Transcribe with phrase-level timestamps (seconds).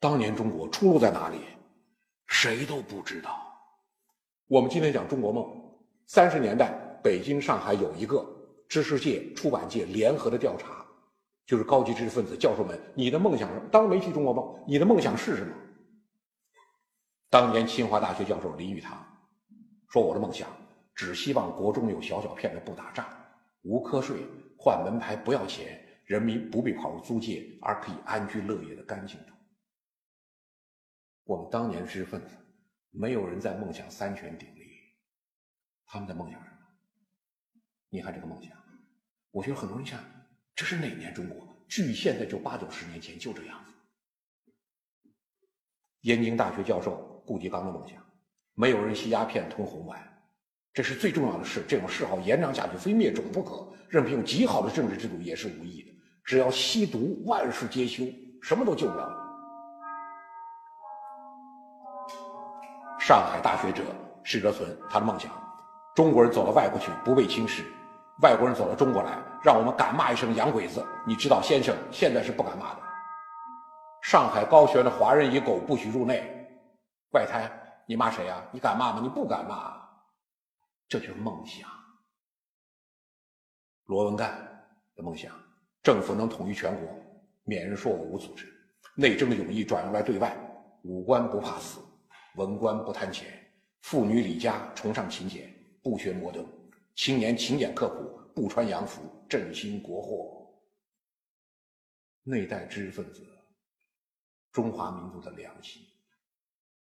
[0.00, 1.40] 当年中国出路在哪里？
[2.28, 3.36] 谁都不知道。
[4.46, 5.44] 我们今天讲中国梦，
[6.06, 8.24] 三十年代北京、上海有一个
[8.68, 10.86] 知识界、出版界联合的调查，
[11.46, 13.60] 就是高级知识分子教授们，你的梦想是？
[13.72, 15.52] 当然没提中国梦，你的梦想是什么？
[17.28, 19.04] 当年清华大学教授林语堂
[19.90, 20.48] 说：“我的梦想，
[20.94, 23.04] 只希望国中有小小片的不打仗、
[23.62, 24.18] 无瞌睡、
[24.56, 29.18] 换门牌不要钱，人民不必跑入租界，而可以安居乐业的干净。”
[31.28, 32.34] 我们当年知识分子，
[32.90, 34.62] 没有人在梦想三权鼎立，
[35.84, 36.56] 他们在梦想什么？
[37.90, 38.50] 你看这个梦想，
[39.30, 40.02] 我觉得很多人想，
[40.54, 41.46] 这是哪年中国？
[41.68, 43.74] 距现在就八九十年前就这样子。
[46.00, 48.02] 燕京大学教授顾颉刚的梦想，
[48.54, 50.02] 没有人吸鸦片吞红丸，
[50.72, 51.62] 这是最重要的事。
[51.68, 53.70] 这种嗜好延长下去，非灭种不可。
[53.90, 55.92] 任凭有极好的政治制度也是无益的。
[56.24, 58.06] 只要吸毒，万事皆休，
[58.40, 59.27] 什么都救不了。
[63.08, 63.82] 上海大学者
[64.22, 65.32] 施哲存，他的梦想：
[65.96, 67.62] 中国人走到外国去，不被轻视；
[68.20, 70.84] 外国人走到中国来，让我们敢骂一声“洋鬼子”。
[71.08, 72.80] 你知道，先生现在是不敢骂的。
[74.02, 76.22] 上海高悬的华人与狗不许入内，
[77.14, 77.50] 外滩，
[77.86, 78.44] 你骂谁呀？
[78.52, 79.00] 你敢骂吗？
[79.02, 79.72] 你不敢骂，
[80.86, 81.66] 这就是梦想。
[83.86, 84.36] 罗文干
[84.94, 85.32] 的梦想：
[85.82, 86.86] 政府能统一全国，
[87.44, 88.44] 免人说我无组织；
[88.94, 90.36] 内政的勇毅转用来对外，
[90.82, 91.80] 武官不怕死，
[92.38, 93.26] 文官不贪钱，
[93.80, 96.44] 妇女李家崇尚勤俭，不学摩登；
[96.94, 100.48] 青年勤俭刻苦，不穿洋服，振兴国货。
[102.22, 103.26] 那代知识分子。
[104.52, 105.82] 中华民族的良心，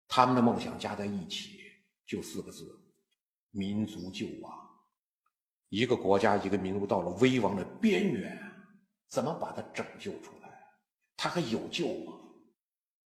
[0.07, 1.59] 他们的梦想加在一起
[2.07, 2.75] 就四个字：
[3.51, 4.51] 民族救亡。
[5.69, 8.35] 一个国家、一个民族到了危亡的边缘，
[9.09, 10.49] 怎么把它拯救出来？
[11.15, 12.13] 它还有救吗？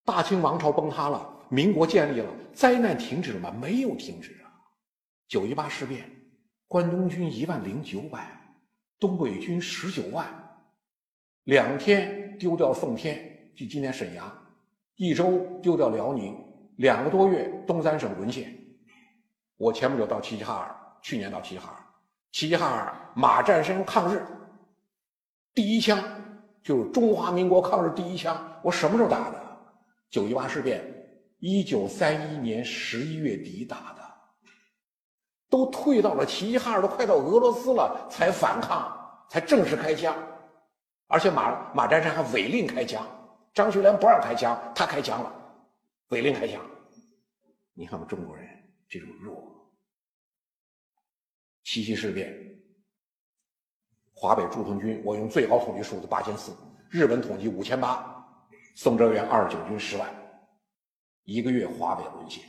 [0.10, 3.54] 大清王朝崩塌了，民国建立了，灾难停止了吗？
[3.62, 4.50] 没有停止啊！
[5.28, 6.04] 九一八事变，
[6.68, 8.28] 关东军一万零九百，
[9.00, 10.26] 东北军十九万，
[11.44, 14.36] 两天丢掉奉天，即今天沈阳。
[14.96, 16.36] 一周丢掉辽宁，
[16.78, 18.52] 两个多月东三省沦陷。
[19.58, 21.78] 我前不久到齐齐哈尔，去年到齐齐哈尔，
[22.32, 24.26] 齐齐哈尔马占山抗日，
[25.54, 26.04] 第一枪
[26.64, 28.36] 就是中华民国抗日第一枪。
[28.64, 29.49] 我什么时候打的？
[30.10, 30.84] 九一八事变，
[31.40, 34.02] 一九三一年十一月底打的，
[35.50, 40.16] 都退到了齐齐哈尔，都快到俄罗斯了才反抗，才正式开枪，
[41.08, 43.06] 而且马马占山还违令开枪。
[43.54, 45.32] 张学良不让开枪，他开枪了，
[46.10, 46.62] 违令开枪。
[47.74, 48.48] 你看我们中国人
[48.88, 49.44] 这种弱。
[51.64, 52.34] 七七事变，
[54.14, 56.52] 华北驻屯军，我用最高统计数字八千四，
[56.90, 58.29] 日本统计五千八，
[58.82, 60.08] 宋哲元二十九军十万，
[61.26, 62.42] 一个月华北沦陷。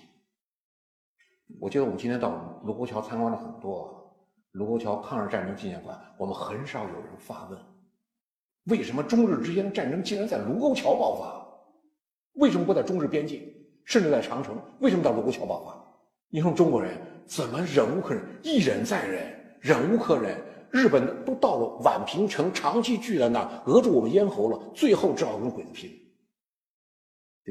[1.58, 4.14] 我记得我们今天到卢沟桥参观了很多
[4.52, 7.58] 卢沟桥抗日战争纪念馆，我们很少有人发问。
[8.66, 11.44] 为什么中日之间的战争竟然在卢沟桥爆发？
[12.34, 13.52] 为什么不在中日边境，
[13.84, 14.56] 甚至在长城？
[14.78, 15.84] 为什么到卢沟桥爆发？
[16.28, 16.96] 你说中国人
[17.26, 20.40] 怎么忍无可忍，一忍再忍，忍无可忍？
[20.70, 25.90] 日本都到了宛平城，长期聚在那，扼住我们咽喉了，最后只好跟鬼子拼。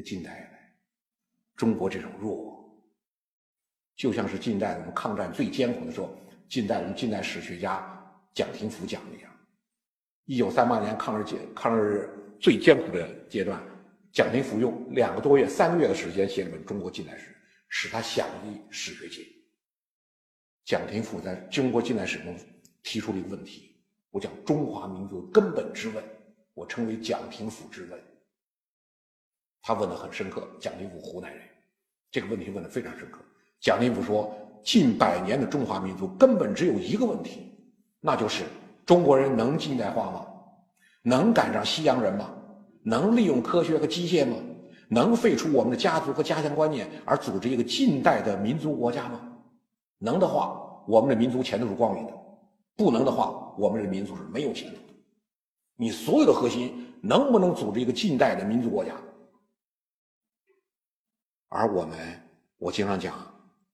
[0.02, 0.74] 近代，
[1.56, 2.70] 中国这种弱，
[3.96, 6.16] 就像是近代我们抗战最艰苦的时候，
[6.48, 7.84] 近代我们近代史学家
[8.34, 9.32] 蒋廷甫讲的一样。
[10.26, 12.10] 一九三八年抗日阶抗日
[12.40, 13.62] 最艰苦的阶段，
[14.12, 17.32] 蒋廷甫用两个多月、三个月的时间写了本《中国近代史》，
[17.68, 19.28] 使他享誉史学界。
[20.66, 22.38] 蒋廷甫在中国近代史中
[22.84, 23.76] 提出了一个问题，
[24.12, 26.04] 我讲中华民族根本之问，
[26.54, 28.00] 我称为蒋廷甫之问。
[29.70, 31.42] 他问的很深刻，蒋廷福湖南人，
[32.10, 33.20] 这个问题问的非常深刻。
[33.62, 37.56] 蒋廷福说，近百年的中华民族根本只有一个问题，
[38.00, 38.46] 那就是。
[38.84, 40.26] 中国人能近代化吗？
[41.04, 42.32] 能赶上西洋人吗？
[42.82, 44.38] 能利用科学和机械吗？
[44.88, 49.22] 能废除我们的家族和家乡观念而组织一个近代的民族国家吗？
[50.00, 52.14] 能的话，我们的民族前途是光明的；
[52.76, 54.94] 不能的话，我们的民族是没有前途的。
[55.76, 58.94] 你所有的核心能不能组织一个近代的民族国家？
[61.52, 61.98] 而我们，
[62.60, 63.16] 我经常讲，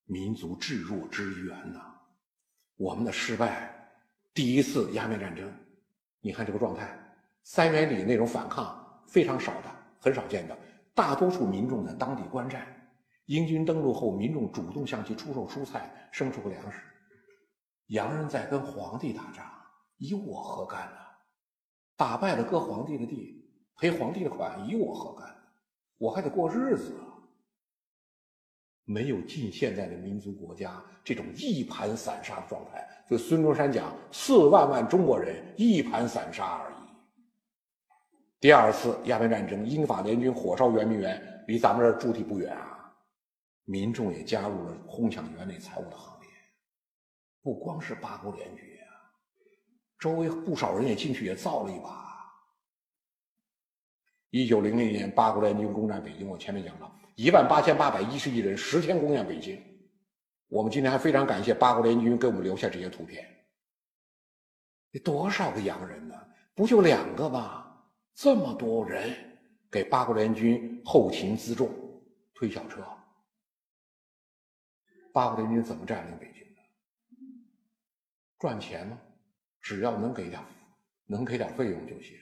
[0.05, 1.81] 民族至弱之源呐，
[2.77, 3.69] 我们的失败。
[4.33, 5.51] 第一次鸦片战争，
[6.21, 6.97] 你看这个状态，
[7.43, 9.69] 三元里那种反抗非常少的，
[9.99, 10.57] 很少见的。
[10.93, 12.65] 大多数民众在当地观战，
[13.25, 16.79] 英军登陆后，民众主动向其出售蔬菜、牲畜和粮食。
[17.87, 19.45] 洋人在跟皇帝打仗，
[19.97, 20.97] 与我何干呢？
[21.97, 25.27] 打败了割皇帝的地，赔皇帝的款，与我何干？
[25.97, 27.14] 我我还得过日子啊。
[28.85, 36.75] 没有近现代的民族国家这种一盘散沙的状态，就孙中山讲四万万中国人一盘散沙而已。
[38.39, 42.93] 第二次鸦片战争，英法联军火烧圆明园，离咱们这儿驻地不远啊，
[43.63, 46.29] 民众也加入了哄抢园内财物的行列。
[47.41, 48.85] 不光是八国联军啊，
[49.97, 52.05] 周围不少人也进去也造了一把。
[54.29, 56.91] 一九零零年，八国联军攻占北京，我前面讲了。
[57.15, 59.61] 一万八千八百一十一人，十天攻陷北京。
[60.47, 63.25] 我们今天还非常感谢八国联军给我们留下这些图片。
[64.91, 66.15] 得多少个洋人呢？
[66.53, 67.81] 不就两个吗？
[68.13, 69.13] 这么多人
[69.71, 71.69] 给八国联军后勤辎重、
[72.33, 72.85] 推小车。
[75.13, 76.61] 八国联军怎么占领北京的？
[78.39, 78.99] 赚钱吗？
[79.61, 80.41] 只要能给点，
[81.05, 82.17] 能给点费用就行。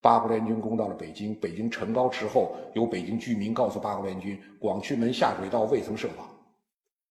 [0.00, 6.24] 八国联军攻到了北京，北京城高池厚，有北京居民告诉八国联军，广渠门下水道未曾设防。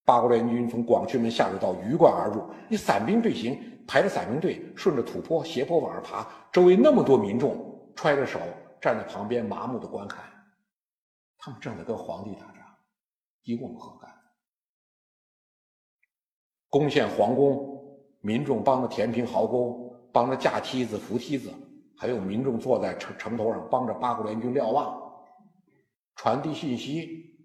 [0.06, 8.40] 八国联军从广渠门下水道鱼贯而入，你散兵队形排着散兵队，顺着土坡斜坡往上爬，周围那么多民众揣着手
[8.80, 10.24] 站在旁边麻木的观看，
[11.38, 12.64] 他们正在跟皇帝打仗，
[13.44, 14.10] 与我们何干？
[16.70, 21.52] 攻陷皇宫，民众帮着填平壕沟，帮着架梯子扶梯子。
[21.98, 25.26] 还有民众坐在城城头上，帮着八国联军瞭望、
[26.16, 27.36] 传递信息。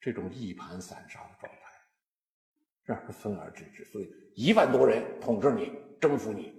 [0.00, 1.58] 这种一盘散沙的状态，
[2.82, 3.84] 让人分而治之。
[3.84, 6.52] 所以，一万多人统治你、征服你。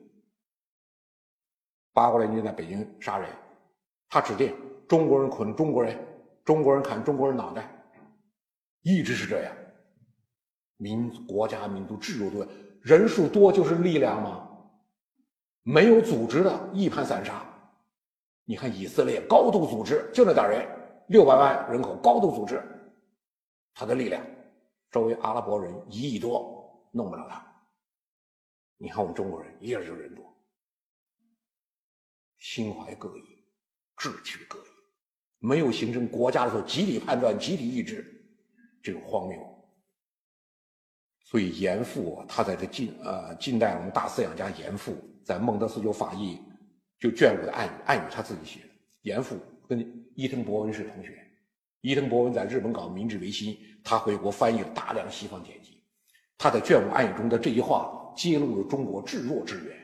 [1.92, 3.30] 八国联军在北京杀人，
[4.10, 4.56] 他指定
[4.88, 5.98] 中国人捆中国人，
[6.46, 7.70] 中国人砍中国人脑袋，
[8.82, 9.54] 一直是这样。
[10.78, 12.48] 民国家民族制度多，
[12.82, 14.43] 人数多就是力量吗？
[15.64, 17.42] 没有组织的一盘散沙，
[18.44, 20.68] 你看以色列高度组织，就那点人，
[21.08, 22.62] 六百万人口高度组织，
[23.74, 24.22] 他的力量，
[24.92, 27.42] 周围阿拉伯人一亿多，弄不了他。
[28.78, 30.38] 你看我们中国人一样就人多，
[32.40, 33.46] 心怀各异，
[33.96, 34.68] 志趣各异，
[35.40, 38.06] 没有形成国家的时候集体判断、集体意志，
[38.82, 39.40] 这种荒谬。
[41.22, 44.94] 所以严复他在这近呃近代我们大思想家严复。
[45.24, 46.40] 在孟德斯鸠法译
[47.00, 48.70] 就卷五的暗语，暗语他自己写的。
[49.02, 49.38] 严复
[49.68, 51.26] 跟伊藤博文是同学，
[51.82, 55.82] 伊藤博文在日本搞明治维新，他回国翻译了大量西方典籍。
[56.38, 59.78] 他在卷五暗语中的这句话，揭露了中国至弱之源。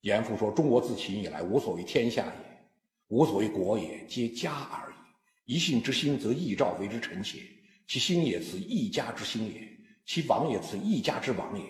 [0.00, 2.66] 严复说：“中国自秦以来，无所谓天下也，
[3.08, 5.54] 无所谓国也，皆家而已。
[5.54, 7.38] 一姓之心，则义兆为之臣妾；
[7.86, 9.62] 其心也，此一家之心也；
[10.04, 11.64] 其王也，此一家之王也。”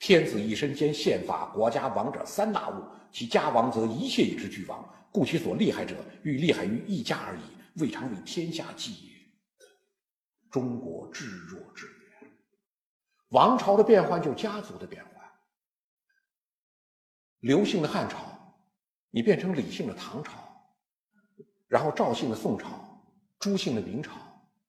[0.00, 2.82] 天子一身兼宪法、国家王者三大物，
[3.12, 4.82] 其家亡则一切以之俱亡。
[5.12, 7.40] 故其所厉害者，欲厉害于一家而已，
[7.80, 9.10] 未尝为天下计也。
[10.50, 12.30] 中国至弱之源，
[13.28, 15.24] 王朝的变换就家族的变换。
[17.40, 18.18] 刘姓的汉朝，
[19.10, 20.32] 你变成李姓的唐朝，
[21.68, 23.04] 然后赵姓的宋朝，
[23.38, 24.12] 朱姓的明朝，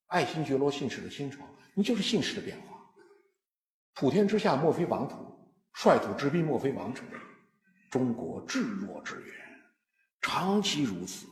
[0.08, 1.38] 爱新觉罗姓氏的清朝，
[1.72, 2.71] 你就是姓氏的变化。
[3.94, 5.16] 普天之下莫非王土，
[5.74, 7.06] 率土之滨莫非王臣。
[7.90, 9.34] 中国至弱之远，
[10.22, 11.26] 长期如此，